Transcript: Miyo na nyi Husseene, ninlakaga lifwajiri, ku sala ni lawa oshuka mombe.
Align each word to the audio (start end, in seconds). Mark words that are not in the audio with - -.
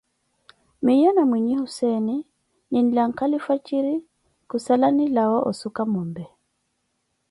Miyo 0.83 1.09
na 1.15 1.23
nyi 1.45 1.53
Husseene, 1.61 2.15
ninlakaga 2.69 3.25
lifwajiri, 3.31 3.95
ku 4.49 4.55
sala 4.65 4.87
ni 4.97 5.05
lawa 5.15 5.39
oshuka 5.49 5.81
mombe. 5.93 6.25